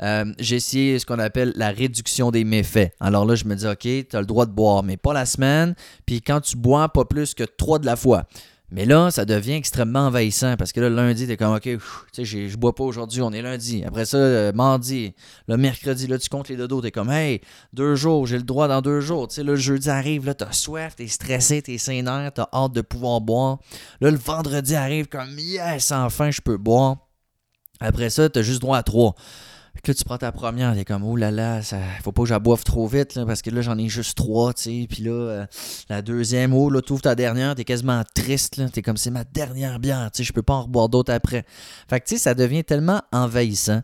Euh, 0.01 0.25
j'ai 0.39 0.55
essayé 0.55 0.97
ce 0.97 1.05
qu'on 1.05 1.19
appelle 1.19 1.53
la 1.55 1.69
réduction 1.69 2.31
des 2.31 2.43
méfaits. 2.43 2.93
Alors 2.99 3.25
là, 3.25 3.35
je 3.35 3.45
me 3.45 3.55
dis, 3.55 3.67
OK, 3.67 3.79
tu 3.81 4.15
as 4.15 4.19
le 4.19 4.25
droit 4.25 4.45
de 4.45 4.51
boire, 4.51 4.83
mais 4.83 4.97
pas 4.97 5.13
la 5.13 5.25
semaine. 5.25 5.75
Puis 6.05 6.21
quand 6.21 6.41
tu 6.41 6.57
bois, 6.57 6.89
pas 6.89 7.05
plus 7.05 7.33
que 7.33 7.43
trois 7.43 7.77
de 7.77 7.85
la 7.85 7.95
fois. 7.95 8.25
Mais 8.71 8.85
là, 8.85 9.11
ça 9.11 9.25
devient 9.25 9.53
extrêmement 9.53 10.07
envahissant 10.07 10.55
parce 10.57 10.71
que 10.71 10.79
là, 10.79 10.89
lundi, 10.89 11.27
t'es 11.27 11.35
comme, 11.35 11.53
OK, 11.53 11.69
je 12.17 12.55
bois 12.55 12.73
pas 12.73 12.85
aujourd'hui, 12.85 13.21
on 13.21 13.31
est 13.33 13.41
lundi. 13.41 13.83
Après 13.85 14.05
ça, 14.05 14.17
euh, 14.17 14.53
mardi, 14.53 15.13
le 15.47 15.57
mercredi, 15.57 16.07
là, 16.07 16.17
tu 16.17 16.29
comptes 16.29 16.47
les 16.47 16.55
dodos, 16.55 16.81
t'es 16.81 16.91
comme, 16.91 17.11
hey, 17.11 17.41
deux 17.73 17.95
jours, 17.95 18.25
j'ai 18.27 18.37
le 18.37 18.43
droit 18.43 18.69
dans 18.69 18.81
deux 18.81 19.01
jours. 19.01 19.27
Tu 19.27 19.35
sais, 19.35 19.43
le 19.43 19.57
jeudi 19.57 19.89
arrive, 19.89 20.25
là, 20.25 20.33
t'as 20.33 20.53
soif, 20.53 20.95
t'es 20.95 21.07
stressé, 21.07 21.61
t'es 21.61 21.77
sénère, 21.77 22.31
t'as 22.33 22.47
hâte 22.53 22.71
de 22.71 22.81
pouvoir 22.81 23.19
boire. 23.19 23.59
Là, 23.99 24.09
le 24.09 24.17
vendredi 24.17 24.73
arrive 24.73 25.07
comme, 25.07 25.37
yes, 25.37 25.91
enfin, 25.91 26.31
je 26.31 26.39
peux 26.39 26.57
boire. 26.57 26.95
Après 27.81 28.09
ça, 28.09 28.29
t'as 28.29 28.41
juste 28.41 28.61
droit 28.61 28.77
à 28.77 28.83
trois. 28.83 29.15
Que 29.83 29.91
là, 29.91 29.95
tu 29.95 30.03
prends 30.03 30.17
ta 30.17 30.31
première, 30.31 30.75
t'es 30.75 30.85
comme, 30.85 31.03
oh 31.03 31.15
là 31.15 31.31
là, 31.31 31.63
ça, 31.63 31.77
faut 32.03 32.11
pas 32.11 32.21
que 32.21 32.27
j'aboive 32.27 32.63
trop 32.63 32.85
vite, 32.87 33.19
parce 33.25 33.41
que 33.41 33.49
là, 33.49 33.61
j'en 33.61 33.77
ai 33.79 33.87
juste 33.87 34.15
trois, 34.15 34.53
tu 34.53 34.63
sais. 34.63 34.87
Puis 34.87 35.03
là, 35.03 35.11
euh, 35.11 35.45
la 35.89 36.03
deuxième, 36.03 36.53
oh, 36.53 36.69
là, 36.69 36.81
tu 36.81 36.93
ouvres 36.93 37.01
ta 37.01 37.15
dernière, 37.15 37.55
t'es 37.55 37.63
quasiment 37.63 38.03
triste, 38.13 38.57
là. 38.57 38.69
T'es 38.69 38.83
comme, 38.83 38.97
c'est 38.97 39.09
ma 39.09 39.23
dernière 39.23 39.79
bière, 39.79 40.11
tu 40.11 40.17
sais, 40.17 40.23
je 40.23 40.33
peux 40.33 40.43
pas 40.43 40.53
en 40.53 40.63
reboire 40.63 40.87
d'autres 40.87 41.11
après. 41.11 41.45
Fait 41.89 41.99
que, 41.99 42.05
tu 42.05 42.15
sais, 42.15 42.21
ça 42.21 42.35
devient 42.35 42.63
tellement 42.63 43.01
envahissant 43.11 43.81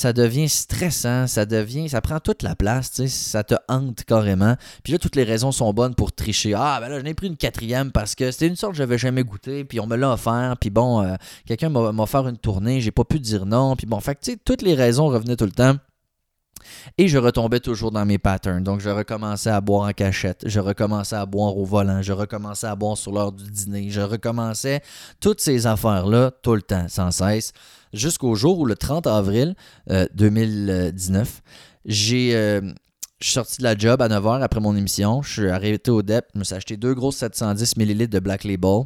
ça 0.00 0.14
devient 0.14 0.48
stressant, 0.48 1.26
ça 1.26 1.44
devient, 1.44 1.90
ça 1.90 2.00
prend 2.00 2.20
toute 2.20 2.42
la 2.42 2.56
place, 2.56 2.90
tu 2.90 3.02
sais, 3.02 3.08
ça 3.08 3.44
te 3.44 3.54
hante 3.68 4.02
carrément. 4.04 4.56
Puis 4.82 4.94
là, 4.94 4.98
toutes 4.98 5.14
les 5.14 5.24
raisons 5.24 5.52
sont 5.52 5.70
bonnes 5.74 5.94
pour 5.94 6.10
tricher. 6.10 6.54
Ah, 6.56 6.78
ben 6.80 6.88
là, 6.88 7.00
j'en 7.00 7.04
ai 7.04 7.12
pris 7.12 7.26
une 7.26 7.36
quatrième 7.36 7.92
parce 7.92 8.14
que 8.14 8.30
c'était 8.30 8.46
une 8.46 8.56
sorte 8.56 8.72
que 8.72 8.78
j'avais 8.78 8.96
jamais 8.96 9.22
goûté, 9.24 9.62
puis 9.64 9.78
on 9.78 9.86
me 9.86 9.96
l'a 9.96 10.12
offert, 10.12 10.56
puis 10.58 10.70
bon, 10.70 11.02
euh, 11.02 11.16
quelqu'un 11.46 11.68
m'a 11.68 11.90
offert 12.02 12.26
une 12.26 12.38
tournée, 12.38 12.80
j'ai 12.80 12.92
pas 12.92 13.04
pu 13.04 13.20
dire 13.20 13.44
non, 13.44 13.76
puis 13.76 13.86
bon, 13.86 14.00
fait 14.00 14.14
que 14.14 14.20
tu 14.20 14.32
sais, 14.32 14.38
toutes 14.42 14.62
les 14.62 14.74
raisons 14.74 15.08
revenaient 15.08 15.36
tout 15.36 15.44
le 15.44 15.52
temps. 15.52 15.76
Et 16.98 17.08
je 17.08 17.18
retombais 17.18 17.60
toujours 17.60 17.90
dans 17.90 18.04
mes 18.04 18.18
patterns. 18.18 18.62
Donc, 18.62 18.80
je 18.80 18.90
recommençais 18.90 19.50
à 19.50 19.60
boire 19.60 19.88
en 19.88 19.92
cachette. 19.92 20.42
Je 20.46 20.60
recommençais 20.60 21.16
à 21.16 21.26
boire 21.26 21.56
au 21.56 21.64
volant. 21.64 22.02
Je 22.02 22.12
recommençais 22.12 22.66
à 22.66 22.76
boire 22.76 22.96
sur 22.96 23.12
l'heure 23.12 23.32
du 23.32 23.50
dîner. 23.50 23.90
Je 23.90 24.00
recommençais 24.00 24.82
toutes 25.20 25.40
ces 25.40 25.66
affaires-là 25.66 26.32
tout 26.42 26.54
le 26.54 26.62
temps, 26.62 26.86
sans 26.88 27.10
cesse 27.10 27.52
jusqu'au 27.92 28.34
jour 28.34 28.58
où 28.58 28.66
le 28.66 28.76
30 28.76 29.06
avril 29.06 29.54
2019, 29.88 31.28
euh, 31.28 31.50
j'ai 31.84 32.36
euh, 32.36 32.60
je 33.20 33.26
suis 33.26 33.34
sorti 33.34 33.58
de 33.58 33.64
la 33.64 33.76
job 33.76 34.00
à 34.00 34.08
9h 34.08 34.42
après 34.42 34.60
mon 34.60 34.74
émission. 34.76 35.20
Je 35.22 35.32
suis 35.32 35.50
arrêté 35.50 35.90
au 35.90 36.02
DEP. 36.02 36.24
Je 36.34 36.38
me 36.38 36.44
suis 36.44 36.54
acheté 36.54 36.76
deux 36.76 36.94
grosses 36.94 37.16
710 37.16 37.76
ml 37.76 38.08
de 38.08 38.18
Black 38.18 38.44
Label. 38.44 38.84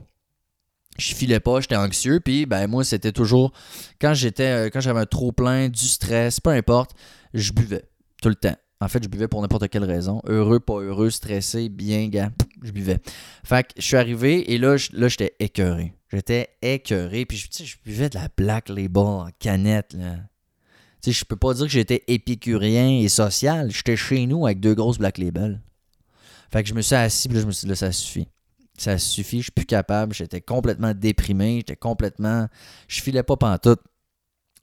Je 0.97 1.15
filais 1.15 1.41
pas, 1.41 1.61
j'étais 1.61 1.77
anxieux. 1.77 2.21
Puis, 2.21 2.47
ben, 2.47 2.67
moi, 2.67 2.85
c'était 2.85 3.13
toujours. 3.13 3.53
Quand 4.01 4.15
j'étais 4.15 4.67
euh, 4.67 4.71
quand 4.73 4.81
j'avais 4.81 5.01
un 5.01 5.07
trop 5.07 5.33
plein, 5.33 5.69
du 5.69 5.87
stress, 5.87 6.41
peu 6.41 6.51
importe, 6.51 6.93
je 7.33 7.53
buvais. 7.53 7.85
Tout 8.23 8.29
le 8.29 8.37
temps. 8.37 8.57
En 8.81 8.89
fait, 8.89 9.03
je 9.03 9.09
buvais 9.09 9.29
pour 9.29 9.41
n'importe 9.41 9.69
quelle 9.69 9.85
raison. 9.85 10.21
Heureux, 10.27 10.61
pas 10.61 10.81
heureux, 10.81 11.11
stressé, 11.11 11.69
bien, 11.69 12.09
gars, 12.09 12.31
je 12.63 12.71
buvais. 12.71 12.99
Fait 13.45 13.67
que 13.67 13.73
je 13.77 13.83
suis 13.83 13.97
arrivé 13.97 14.53
et 14.53 14.59
là, 14.59 14.77
là 14.93 15.09
j'étais 15.09 15.35
écœuré. 15.41 15.95
J'étais 16.13 16.49
écœuré. 16.61 17.25
Puis, 17.25 17.39
je, 17.39 17.65
je 17.65 17.77
buvais 17.85 18.09
de 18.09 18.17
la 18.17 18.29
Black 18.37 18.69
Label 18.69 19.03
en 19.03 19.29
canette, 19.39 19.95
là. 19.95 20.17
Tu 21.03 21.13
sais, 21.13 21.19
je 21.19 21.25
peux 21.27 21.37
pas 21.37 21.53
dire 21.53 21.67
que 21.67 21.73
j'étais 21.73 22.03
épicurien 22.09 22.89
et 22.89 23.11
social. 23.11 23.71
J'étais 23.71 23.95
chez 23.95 24.25
nous 24.25 24.47
avec 24.47 24.59
deux 24.61 24.75
grosses 24.75 24.97
Black 24.97 25.19
Label. 25.19 25.61
Fait 26.51 26.63
que 26.63 26.69
je 26.69 26.75
me 26.75 26.81
suis 26.81 26.95
assis, 26.95 27.29
puis 27.29 27.37
là, 27.37 27.43
je 27.43 27.47
me 27.47 27.53
suis 27.53 27.67
dit, 27.67 27.69
là, 27.69 27.75
ça 27.75 27.93
suffit. 27.93 28.27
Ça 28.77 28.99
suffit, 28.99 29.39
je 29.39 29.45
suis 29.45 29.53
plus 29.53 29.67
capable. 29.67 30.15
J'étais 30.15 30.41
complètement 30.41 30.95
déprimé. 30.95 31.59
J'étais 31.59 31.77
complètement. 31.77 32.49
Je 32.89 33.03
filais 33.03 33.23
pas 33.23 33.37
pantoute. 33.37 33.81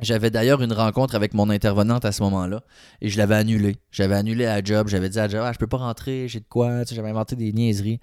J'avais 0.01 0.31
d'ailleurs 0.31 0.61
une 0.63 0.73
rencontre 0.73 1.13
avec 1.13 1.35
mon 1.35 1.49
intervenante 1.51 2.05
à 2.05 2.11
ce 2.11 2.23
moment-là 2.23 2.63
et 3.01 3.09
je 3.09 3.17
l'avais 3.19 3.35
annulée. 3.35 3.77
J'avais 3.91 4.15
annulé 4.15 4.45
la 4.45 4.63
job. 4.63 4.87
J'avais 4.87 5.09
dit 5.09 5.19
à 5.19 5.27
job, 5.27 5.41
ah, 5.45 5.53
je 5.53 5.59
peux 5.59 5.67
pas 5.67 5.77
rentrer, 5.77 6.27
j'ai 6.27 6.39
de 6.39 6.45
quoi. 6.49 6.83
J'avais 6.85 7.09
inventé 7.09 7.35
des 7.35 7.53
niaiseries. 7.53 7.99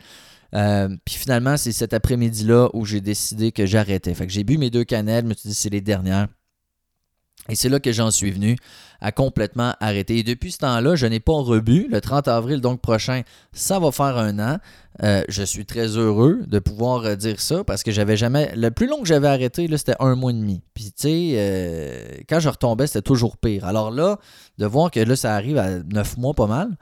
Euh, 0.54 0.88
puis 1.04 1.16
finalement, 1.16 1.56
c'est 1.56 1.72
cet 1.72 1.92
après-midi-là 1.92 2.68
où 2.72 2.84
j'ai 2.84 3.00
décidé 3.00 3.50
que 3.50 3.66
j'arrêtais. 3.66 4.14
Fait 4.14 4.28
j'ai 4.28 4.44
bu 4.44 4.58
mes 4.58 4.70
deux 4.70 4.84
canettes, 4.84 5.24
je 5.24 5.28
me 5.28 5.34
suis 5.34 5.48
dit 5.48 5.54
c'est 5.54 5.70
les 5.70 5.80
dernières. 5.80 6.28
Et 7.48 7.54
c'est 7.54 7.68
là 7.68 7.80
que 7.80 7.92
j'en 7.92 8.10
suis 8.10 8.30
venu 8.30 8.56
à 9.00 9.12
complètement 9.12 9.74
arrêter. 9.80 10.18
Et 10.18 10.22
depuis 10.22 10.52
ce 10.52 10.58
temps-là, 10.58 10.96
je 10.96 11.06
n'ai 11.06 11.20
pas 11.20 11.32
rebu. 11.32 11.86
Le 11.88 12.00
30 12.00 12.28
avril, 12.28 12.60
donc 12.60 12.80
prochain, 12.80 13.22
ça 13.52 13.78
va 13.78 13.90
faire 13.90 14.18
un 14.18 14.38
an. 14.38 14.58
Euh, 15.02 15.22
je 15.28 15.42
suis 15.44 15.64
très 15.64 15.96
heureux 15.96 16.40
de 16.46 16.58
pouvoir 16.58 17.04
euh, 17.04 17.14
dire 17.14 17.40
ça 17.40 17.62
parce 17.62 17.82
que 17.82 17.92
j'avais 17.92 18.16
jamais. 18.16 18.52
Le 18.56 18.70
plus 18.70 18.88
long 18.88 19.00
que 19.00 19.06
j'avais 19.06 19.28
arrêté, 19.28 19.68
c'était 19.76 19.94
un 20.00 20.16
mois 20.16 20.32
et 20.32 20.34
demi. 20.34 20.60
Puis, 20.74 20.86
tu 20.86 20.92
sais, 20.96 21.32
euh, 21.36 22.04
quand 22.28 22.40
je 22.40 22.48
retombais, 22.48 22.86
c'était 22.86 23.02
toujours 23.02 23.36
pire. 23.36 23.64
Alors 23.64 23.90
là, 23.90 24.18
de 24.58 24.66
voir 24.66 24.90
que 24.90 25.00
là, 25.00 25.14
ça 25.14 25.34
arrive 25.34 25.58
à 25.58 25.78
neuf 25.78 26.16
mois, 26.16 26.34
pas 26.34 26.46
mal, 26.46 26.76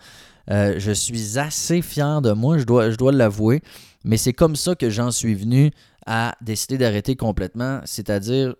je 0.48 0.92
suis 0.92 1.38
assez 1.38 1.82
fier 1.82 2.22
de 2.22 2.32
moi, 2.32 2.56
je 2.56 2.64
dois, 2.64 2.90
je 2.90 2.96
dois 2.96 3.12
l'avouer. 3.12 3.60
Mais 4.04 4.16
c'est 4.16 4.32
comme 4.32 4.56
ça 4.56 4.74
que 4.74 4.88
j'en 4.88 5.10
suis 5.10 5.34
venu 5.34 5.72
à 6.06 6.36
décider 6.40 6.78
d'arrêter 6.78 7.16
complètement. 7.16 7.80
C'est-à-dire, 7.84 8.54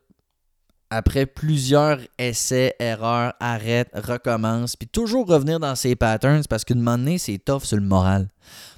après 0.91 1.27
plusieurs 1.27 1.99
essais, 2.19 2.75
erreurs, 2.79 3.35
arrête, 3.41 3.91
recommence, 3.95 4.77
puis 4.77 4.89
toujours 4.89 5.27
revenir 5.27 5.59
dans 5.59 5.75
ces 5.75 5.97
patterns 5.97 6.43
parce 6.49 6.65
qu'une 6.65 6.81
moment 6.81 6.99
donné, 6.99 7.19
c'est 7.19 7.39
tough 7.39 7.63
sur 7.65 7.77
le 7.77 7.83
moral. 7.83 8.29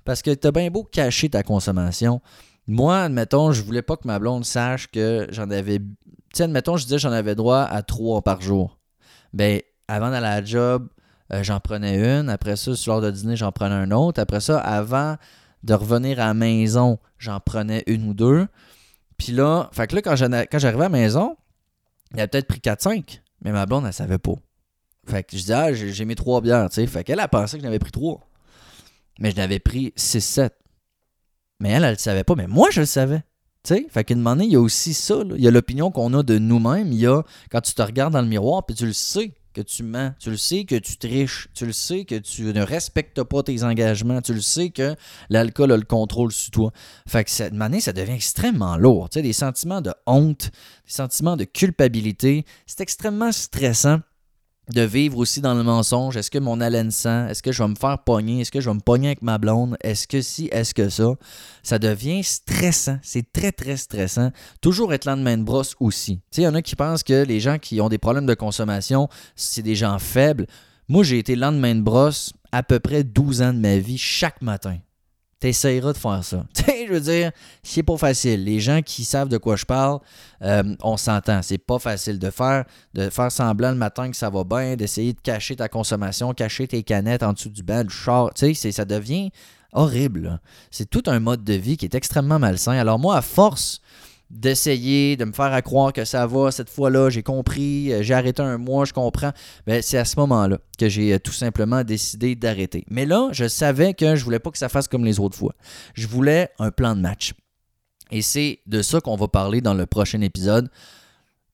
Parce 0.04 0.22
que 0.22 0.32
t'as 0.32 0.50
bien 0.50 0.70
beau 0.70 0.84
cacher 0.84 1.28
ta 1.28 1.42
consommation. 1.42 2.20
Moi, 2.66 2.98
admettons, 2.98 3.52
je 3.52 3.62
voulais 3.62 3.82
pas 3.82 3.96
que 3.96 4.06
ma 4.06 4.18
blonde 4.18 4.44
sache 4.44 4.88
que 4.90 5.26
j'en 5.30 5.50
avais. 5.50 5.78
Tu 5.78 5.86
sais, 6.34 6.44
admettons, 6.44 6.76
je 6.76 6.84
disais 6.84 6.98
j'en 6.98 7.12
avais 7.12 7.34
droit 7.34 7.60
à 7.60 7.82
trois 7.82 8.22
par 8.22 8.40
jour. 8.40 8.78
Ben, 9.32 9.60
avant 9.86 10.10
d'aller 10.10 10.26
à 10.26 10.40
la 10.40 10.44
job, 10.44 10.88
euh, 11.32 11.42
j'en 11.42 11.60
prenais 11.60 11.96
une. 12.20 12.30
Après 12.30 12.56
ça, 12.56 12.74
sur 12.74 12.92
l'heure 12.92 13.02
de 13.02 13.10
dîner, 13.10 13.36
j'en 13.36 13.52
prenais 13.52 13.74
un 13.74 13.90
autre. 13.90 14.20
Après 14.20 14.40
ça, 14.40 14.58
avant 14.58 15.16
de 15.62 15.74
revenir 15.74 16.20
à 16.20 16.26
la 16.26 16.34
maison, 16.34 16.98
j'en 17.18 17.40
prenais 17.40 17.84
une 17.86 18.08
ou 18.08 18.14
deux. 18.14 18.46
Puis 19.18 19.32
là, 19.32 19.68
fait 19.72 19.86
que 19.86 19.96
là, 19.96 20.02
quand 20.02 20.16
j'arrivais 20.16 20.84
à 20.84 20.88
la 20.88 20.88
maison, 20.88 21.36
il 22.14 22.20
a 22.20 22.28
peut-être 22.28 22.46
pris 22.46 22.60
4-5, 22.60 23.20
mais 23.42 23.52
ma 23.52 23.66
blonde, 23.66 23.86
elle 23.86 23.92
savait 23.92 24.18
pas. 24.18 24.34
Fait 25.06 25.22
que 25.22 25.36
je 25.36 25.44
dis, 25.44 25.52
ah, 25.52 25.72
j'ai 25.72 26.04
mis 26.04 26.14
trois 26.14 26.40
bières, 26.40 26.68
tu 26.68 26.76
sais. 26.76 26.86
Fait 26.86 27.04
qu'elle 27.04 27.20
a 27.20 27.28
pensé 27.28 27.56
que 27.56 27.62
j'en 27.62 27.68
avais 27.68 27.78
pris 27.78 27.90
trois. 27.90 28.28
Mais 29.18 29.30
je 29.30 29.36
n'avais 29.36 29.58
pris 29.58 29.92
6-7. 29.96 30.50
Mais 31.60 31.70
elle, 31.70 31.84
elle 31.84 31.92
le 31.92 31.98
savait 31.98 32.24
pas, 32.24 32.34
mais 32.34 32.46
moi, 32.46 32.68
je 32.70 32.80
le 32.80 32.86
savais. 32.86 33.22
Tu 33.64 33.74
sais, 33.74 33.86
fait 33.90 34.04
qu'à 34.04 34.14
un 34.14 34.18
moment 34.18 34.36
donné, 34.36 34.44
il 34.44 34.52
y 34.52 34.56
a 34.56 34.60
aussi 34.60 34.94
ça. 34.94 35.22
Il 35.34 35.42
y 35.42 35.48
a 35.48 35.50
l'opinion 35.50 35.90
qu'on 35.90 36.12
a 36.14 36.22
de 36.22 36.38
nous-mêmes. 36.38 36.92
Il 36.92 36.98
y 36.98 37.06
a 37.06 37.22
quand 37.50 37.60
tu 37.60 37.74
te 37.74 37.82
regardes 37.82 38.12
dans 38.12 38.22
le 38.22 38.28
miroir, 38.28 38.64
puis 38.64 38.76
tu 38.76 38.86
le 38.86 38.92
sais 38.92 39.34
que 39.58 39.62
tu 39.62 39.82
mens. 39.82 40.12
Tu 40.20 40.30
le 40.30 40.36
sais 40.36 40.64
que 40.64 40.76
tu 40.76 40.96
triches. 40.96 41.48
Tu 41.54 41.66
le 41.66 41.72
sais 41.72 42.04
que 42.04 42.14
tu 42.14 42.42
ne 42.42 42.62
respectes 42.62 43.22
pas 43.24 43.42
tes 43.42 43.64
engagements. 43.64 44.20
Tu 44.22 44.32
le 44.32 44.40
sais 44.40 44.70
que 44.70 44.94
l'alcool 45.30 45.72
a 45.72 45.76
le 45.76 45.82
contrôle 45.82 46.30
sur 46.32 46.50
toi. 46.50 46.72
Fait 47.08 47.24
que 47.24 47.30
cette 47.30 47.60
année, 47.60 47.80
ça 47.80 47.92
devient 47.92 48.12
extrêmement 48.12 48.76
lourd. 48.76 49.08
Tu 49.10 49.20
des 49.20 49.32
sentiments 49.32 49.80
de 49.80 49.92
honte, 50.06 50.50
des 50.86 50.92
sentiments 50.92 51.36
de 51.36 51.44
culpabilité. 51.44 52.44
C'est 52.66 52.80
extrêmement 52.80 53.32
stressant 53.32 54.00
de 54.72 54.82
vivre 54.82 55.18
aussi 55.18 55.40
dans 55.40 55.54
le 55.54 55.62
mensonge. 55.62 56.16
Est-ce 56.16 56.30
que 56.30 56.38
mon 56.38 56.60
haleine 56.60 56.90
sent? 56.90 57.26
Est-ce 57.30 57.42
que 57.42 57.52
je 57.52 57.62
vais 57.62 57.68
me 57.68 57.75
faire 57.75 57.98
pogner? 57.98 58.40
Est-ce 58.40 58.50
que 58.50 58.60
je 58.60 58.68
vais 58.68 58.75
me 58.75 58.80
pogner 58.80 59.08
avec 59.08 59.22
ma 59.22 59.38
blonde? 59.38 59.76
Est-ce 59.82 60.06
que 60.06 60.20
si? 60.20 60.48
Est-ce 60.52 60.75
que 60.75 60.88
ça? 60.88 61.14
Ça 61.62 61.78
devient 61.78 62.22
stressant. 62.22 62.98
C'est 63.02 63.32
très, 63.32 63.52
très 63.52 63.76
stressant. 63.76 64.30
Toujours 64.60 64.92
être 64.92 65.04
lendemain 65.04 65.37
de 65.37 65.42
brosse 65.42 65.75
aussi. 65.80 66.20
Il 66.37 66.42
y 66.42 66.48
en 66.48 66.54
a 66.54 66.62
qui 66.62 66.76
pensent 66.76 67.02
que 67.02 67.25
les 67.25 67.40
gens 67.40 67.58
qui 67.58 67.80
ont 67.80 67.88
des 67.88 67.98
problèmes 67.98 68.26
de 68.26 68.34
consommation, 68.34 69.08
c'est 69.37 69.62
des 69.62 69.75
gens 69.75 69.98
faibles. 69.98 70.46
Moi, 70.88 71.04
j'ai 71.04 71.18
été 71.18 71.37
lendemain 71.37 71.75
de 71.75 71.82
brosse 71.82 72.32
à 72.52 72.62
peu 72.62 72.80
près 72.80 73.04
12 73.04 73.42
ans 73.42 73.52
de 73.52 73.58
ma 73.58 73.78
vie 73.78 73.98
chaque 73.98 74.40
matin 74.42 74.78
t'essayeras 75.40 75.92
de 75.92 75.99
faire 75.99 76.25
ça. 76.25 76.45
Tu 76.54 76.64
sais, 76.64 76.87
je 76.87 76.92
veux 76.92 77.00
dire, 77.00 77.33
c'est 77.62 77.83
pas 77.83 77.97
facile. 77.97 78.45
Les 78.45 78.61
gens 78.61 78.83
qui 78.83 79.04
savent 79.04 79.28
de 79.28 79.38
quoi 79.38 79.57
je 79.57 79.64
parle, 79.64 80.00
euh, 80.42 80.75
on 80.83 80.97
s'entend. 80.97 81.42
C'est 81.42 81.59
pas 81.59 81.78
facile 81.78 82.18
de 82.18 82.30
faire, 82.30 82.64
de 82.95 83.11
faire 83.11 83.30
semblant 83.30 83.71
le 83.71 83.76
matin 83.76 84.11
que 84.11 84.16
ça 84.16 84.30
va 84.30 84.45
bien, 84.45 84.76
d'essayer 84.76 85.12
de 85.12 85.21
cacher 85.21 85.57
ta 85.57 85.68
consommation, 85.68 86.33
cacher 86.35 86.66
tes 86.66 86.83
canettes 86.83 87.23
en 87.23 87.33
dessous 87.33 87.50
du 87.50 87.62
banc, 87.62 87.85
du 87.85 87.95
char. 87.95 88.33
Tu 88.35 88.54
sais, 88.54 88.73
ça 88.73 88.85
devient 88.85 89.30
horrible. 89.73 90.40
C'est 90.71 90.88
tout 90.88 91.02
un 91.07 91.21
mode 91.21 91.45
de 91.45 91.54
vie 91.54 91.76
qui 91.76 91.85
est 91.85 91.95
extrêmement 91.95 92.38
malsain. 92.38 92.73
Alors 92.73 92.99
moi, 92.99 93.16
à 93.16 93.23
force 93.23 93.80
d'essayer 94.30 95.16
de 95.16 95.25
me 95.25 95.32
faire 95.32 95.52
à 95.52 95.62
croire 95.62 95.92
que 95.92 96.04
ça 96.04 96.26
va 96.26 96.50
cette 96.50 96.68
fois-là, 96.68 97.08
j'ai 97.08 97.23
compris, 97.23 97.92
euh, 97.92 98.02
j'ai 98.02 98.14
arrêté 98.14 98.42
un 98.42 98.58
mois, 98.58 98.85
je 98.85 98.92
comprends. 98.92 99.32
Ben, 99.66 99.80
c'est 99.80 99.99
à 99.99 100.04
ce 100.04 100.18
moment-là 100.20 100.58
que 100.78 100.88
j'ai 100.88 101.14
euh, 101.14 101.18
tout 101.18 101.32
simplement 101.32 101.82
décidé 101.82 102.35
d'arrêter. 102.35 102.85
Mais 102.90 103.06
là, 103.06 103.28
je 103.32 103.49
savais 103.49 103.94
que 103.94 104.16
je 104.16 104.25
voulais 104.25 104.38
pas 104.38 104.50
que 104.50 104.58
ça 104.58 104.68
fasse 104.68 104.88
comme 104.88 105.04
les 105.04 105.18
autres 105.18 105.37
fois. 105.37 105.54
Je 105.94 106.06
voulais 106.06 106.50
un 106.58 106.70
plan 106.70 106.94
de 106.94 107.00
match. 107.00 107.32
Et 108.11 108.23
c'est 108.23 108.61
de 108.66 108.82
ça 108.82 109.00
qu'on 109.00 109.16
va 109.16 109.28
parler 109.28 109.61
dans 109.61 109.75
le 109.75 109.87
prochain 109.87 110.20
épisode. 110.20 110.70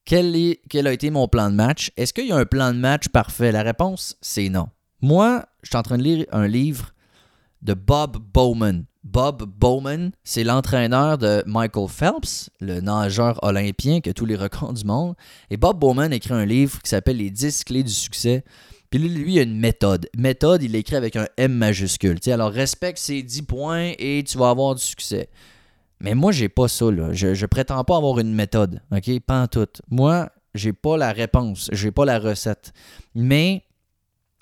Quel, 0.04 0.56
quel 0.68 0.86
a 0.86 0.92
été 0.92 1.10
mon 1.10 1.28
plan 1.28 1.50
de 1.50 1.54
match? 1.54 1.90
Est-ce 1.96 2.12
qu'il 2.12 2.26
y 2.26 2.32
a 2.32 2.36
un 2.36 2.44
plan 2.44 2.72
de 2.72 2.78
match 2.78 3.08
parfait? 3.08 3.52
La 3.52 3.62
réponse, 3.62 4.16
c'est 4.20 4.48
non. 4.48 4.68
Moi, 5.00 5.46
je 5.62 5.68
suis 5.68 5.76
en 5.76 5.82
train 5.82 5.98
de 5.98 6.02
lire 6.02 6.26
un 6.30 6.46
livre 6.46 6.92
de 7.62 7.74
Bob 7.74 8.18
Bowman. 8.32 8.84
Bob 9.04 9.44
Bowman, 9.44 10.12
c'est 10.24 10.44
l'entraîneur 10.44 11.18
de 11.18 11.44
Michael 11.46 11.88
Phelps, 11.88 12.50
le 12.60 12.80
nageur 12.80 13.38
olympien 13.44 14.00
qui 14.00 14.08
a 14.08 14.14
tous 14.14 14.24
les 14.24 14.34
records 14.34 14.72
du 14.72 14.84
monde. 14.84 15.14
Et 15.50 15.58
Bob 15.58 15.78
Bowman 15.78 16.10
écrit 16.10 16.32
un 16.32 16.46
livre 16.46 16.80
qui 16.80 16.88
s'appelle 16.88 17.18
Les 17.18 17.30
10 17.30 17.64
clés 17.64 17.82
du 17.82 17.92
succès. 17.92 18.44
Puis 18.88 18.98
lui, 18.98 19.34
il 19.34 19.38
a 19.40 19.42
une 19.42 19.58
méthode. 19.58 20.08
Méthode, 20.16 20.62
il 20.62 20.72
l'écrit 20.72 20.96
avec 20.96 21.16
un 21.16 21.26
M 21.36 21.52
majuscule. 21.52 22.18
alors, 22.28 22.50
respecte 22.50 22.98
ces 22.98 23.22
10 23.22 23.42
points 23.42 23.92
et 23.98 24.24
tu 24.26 24.38
vas 24.38 24.48
avoir 24.48 24.74
du 24.74 24.82
succès. 24.82 25.28
Mais 26.00 26.14
moi, 26.14 26.32
j'ai 26.32 26.48
pas 26.48 26.68
ça. 26.68 26.90
Là. 26.90 27.12
Je, 27.12 27.46
prétends 27.46 27.84
pas 27.84 27.96
avoir 27.96 28.18
une 28.18 28.34
méthode. 28.34 28.80
OK? 28.90 29.20
Pas 29.20 29.42
en 29.42 29.46
tout. 29.48 29.68
Moi, 29.90 30.30
j'ai 30.54 30.72
pas 30.72 30.96
la 30.96 31.12
réponse. 31.12 31.68
J'ai 31.72 31.90
pas 31.90 32.04
la 32.04 32.18
recette. 32.18 32.72
Mais 33.14 33.64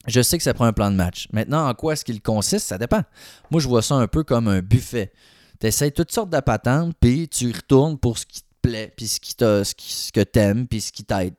je 0.06 0.20
sais 0.20 0.36
que 0.36 0.44
ça 0.44 0.54
prend 0.54 0.64
un 0.64 0.72
plan 0.72 0.90
de 0.90 0.96
match. 0.96 1.28
Maintenant, 1.32 1.68
en 1.68 1.74
quoi 1.74 1.92
est-ce 1.92 2.04
qu'il 2.04 2.20
consiste? 2.20 2.66
Ça 2.66 2.78
dépend. 2.78 3.02
Moi, 3.50 3.60
je 3.60 3.68
vois 3.68 3.82
ça 3.82 3.94
un 3.94 4.08
peu 4.08 4.24
comme 4.24 4.48
un 4.48 4.60
buffet. 4.60 5.12
Tu 5.60 5.66
essaies 5.68 5.90
toutes 5.90 6.12
sortes 6.12 6.30
de 6.30 6.40
patentes, 6.40 6.94
puis 7.00 7.28
tu 7.28 7.50
retournes 7.52 7.98
pour 7.98 8.18
ce 8.18 8.26
qui 8.26 8.42
te 8.42 8.46
plaît, 8.62 8.92
puis 8.96 9.06
ce, 9.06 9.20
qui 9.20 9.36
te, 9.36 9.62
ce, 9.64 9.74
ce 9.78 10.12
que 10.12 10.20
t'aimes, 10.20 10.66
puis 10.66 10.80
ce 10.80 10.92
qui 10.92 11.04
t'aide. 11.04 11.34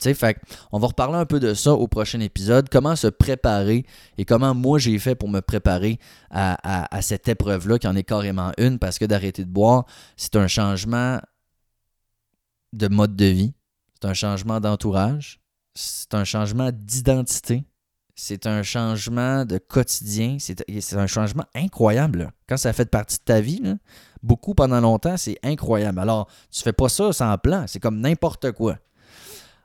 On 0.72 0.79
va 0.79 0.88
reparler 0.88 1.17
un 1.17 1.25
peu 1.25 1.39
de 1.39 1.53
ça 1.53 1.74
au 1.74 1.88
prochain 1.88 2.20
épisode. 2.22 2.70
Comment 2.70 2.96
se 2.96 3.08
préparer 3.08 3.86
et 4.17 4.25
comment 4.25 4.53
moi 4.53 4.79
j'ai 4.79 4.98
fait 5.00 5.15
pour 5.15 5.29
me 5.29 5.41
préparer 5.41 6.00
à 6.29 7.01
cette 7.01 7.27
épreuve-là, 7.27 7.79
qui 7.79 7.88
en 7.88 7.96
est 7.96 8.03
carrément 8.03 8.51
une, 8.58 8.79
parce 8.79 8.98
que 8.98 9.05
d'arrêter 9.05 9.43
de 9.43 9.50
boire, 9.50 9.86
c'est 10.15 10.36
un 10.36 10.48
changement 10.48 11.20
de 12.72 12.88
mode 12.88 13.15
de 13.15 13.25
vie, 13.25 13.53
c'est 13.93 14.08
un 14.08 14.13
changement 14.13 14.60
d'entourage, 14.60 15.39
c'est 15.75 16.13
un 16.13 16.24
changement 16.24 16.72
d'identité 16.74 17.65
c'est 18.15 18.46
un 18.46 18.63
changement 18.63 19.46
de 19.46 19.58
quotidien. 19.58 20.38
C'est 20.39 20.96
un 20.96 21.08
changement 21.08 21.46
incroyable. 21.55 22.32
Quand 22.48 22.58
ça 22.58 22.74
fait 22.74 22.89
partie 22.89 23.17
de 23.17 23.24
ta 23.24 23.41
vie, 23.41 23.62
beaucoup 24.22 24.53
pendant 24.53 24.79
longtemps, 24.79 25.17
c'est 25.17 25.38
incroyable. 25.43 26.00
Alors, 26.00 26.29
tu 26.51 26.62
fais 26.62 26.74
pas 26.74 26.89
ça 26.89 27.12
sans 27.12 27.38
plan. 27.38 27.65
C'est 27.67 27.79
comme 27.79 28.00
n'importe 28.00 28.51
quoi. 28.51 28.77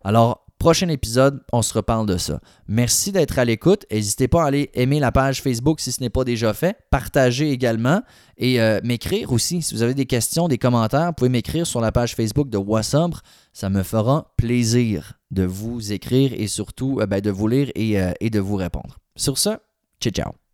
Alors, 0.02 0.46
prochain 0.58 0.88
épisode, 0.88 1.42
on 1.52 1.62
se 1.62 1.72
reparle 1.74 2.06
de 2.06 2.16
ça. 2.16 2.40
Merci 2.66 3.12
d'être 3.12 3.38
à 3.38 3.44
l'écoute. 3.44 3.86
N'hésitez 3.90 4.28
pas 4.28 4.44
à 4.44 4.46
aller 4.46 4.70
aimer 4.74 5.00
la 5.00 5.12
page 5.12 5.42
Facebook 5.42 5.80
si 5.80 5.92
ce 5.92 6.00
n'est 6.00 6.10
pas 6.10 6.24
déjà 6.24 6.52
fait. 6.52 6.76
Partagez 6.90 7.50
également 7.50 8.02
et 8.36 8.60
euh, 8.60 8.80
m'écrire 8.82 9.32
aussi. 9.32 9.62
Si 9.62 9.74
vous 9.74 9.82
avez 9.82 9.94
des 9.94 10.06
questions, 10.06 10.48
des 10.48 10.58
commentaires, 10.58 11.06
vous 11.06 11.12
pouvez 11.12 11.30
m'écrire 11.30 11.66
sur 11.66 11.80
la 11.80 11.92
page 11.92 12.14
Facebook 12.14 12.50
de 12.50 12.58
Wassobre. 12.58 13.22
Ça 13.52 13.70
me 13.70 13.82
fera 13.82 14.32
plaisir 14.36 15.14
de 15.30 15.44
vous 15.44 15.92
écrire 15.92 16.32
et 16.34 16.46
surtout 16.46 16.98
euh, 17.00 17.06
ben, 17.06 17.20
de 17.20 17.30
vous 17.30 17.48
lire 17.48 17.70
euh, 17.76 18.12
et 18.20 18.30
de 18.30 18.40
vous 18.40 18.56
répondre. 18.56 18.98
Sur 19.16 19.38
ce, 19.38 19.50
ciao 20.00 20.12
ciao. 20.12 20.47